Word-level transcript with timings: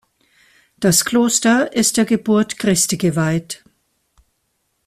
Das 0.79 1.05
Kloster 1.05 1.73
ist 1.73 1.95
der 1.95 2.05
Geburt 2.05 2.57
Christi 2.57 2.97
geweiht. 2.97 3.63